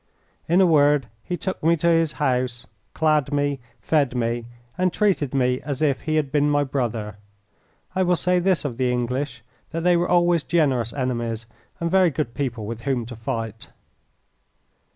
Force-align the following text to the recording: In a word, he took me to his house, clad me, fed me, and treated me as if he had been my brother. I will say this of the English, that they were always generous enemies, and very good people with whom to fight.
In 0.49 0.61
a 0.61 0.65
word, 0.65 1.09
he 1.23 1.37
took 1.37 1.61
me 1.61 1.77
to 1.77 1.87
his 1.87 2.13
house, 2.13 2.65
clad 2.95 3.31
me, 3.31 3.59
fed 3.79 4.15
me, 4.15 4.47
and 4.75 4.91
treated 4.91 5.31
me 5.35 5.61
as 5.61 5.79
if 5.79 6.01
he 6.01 6.15
had 6.15 6.31
been 6.31 6.49
my 6.49 6.63
brother. 6.63 7.17
I 7.93 8.01
will 8.01 8.15
say 8.15 8.39
this 8.39 8.65
of 8.65 8.77
the 8.77 8.91
English, 8.91 9.43
that 9.69 9.83
they 9.83 9.95
were 9.95 10.09
always 10.09 10.41
generous 10.41 10.91
enemies, 10.91 11.45
and 11.79 11.91
very 11.91 12.09
good 12.09 12.33
people 12.33 12.65
with 12.65 12.81
whom 12.81 13.05
to 13.05 13.15
fight. 13.15 13.67